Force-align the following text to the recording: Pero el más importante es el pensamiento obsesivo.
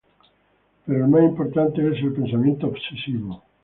Pero 0.87 1.05
el 1.05 1.11
más 1.11 1.21
importante 1.21 1.79
es 1.87 1.99
el 2.03 2.13
pensamiento 2.13 2.65
obsesivo. 2.65 3.43